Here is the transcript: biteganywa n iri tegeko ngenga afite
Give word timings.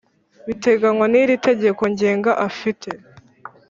biteganywa 0.47 1.05
n 1.09 1.15
iri 1.21 1.35
tegeko 1.47 1.81
ngenga 1.93 2.31
afite 2.47 2.89